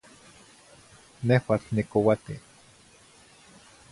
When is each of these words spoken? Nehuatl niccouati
Nehuatl 1.27 1.69
niccouati 1.75 2.33